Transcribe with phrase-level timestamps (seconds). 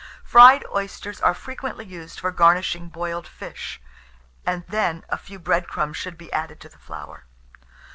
[0.23, 3.79] Fried oysters are frequently used for garnishing boiled fish,
[4.47, 7.25] and then a few bread crumbs should be added to the flour.